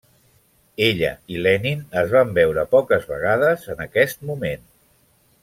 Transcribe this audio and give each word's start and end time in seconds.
Ella 0.85 1.11
i 1.35 1.43
Lenin 1.47 1.83
es 2.03 2.09
van 2.15 2.33
veure 2.39 2.65
poques 2.73 3.07
vegades 3.13 3.69
en 3.75 3.85
aquest 3.87 4.27
moment. 4.33 4.67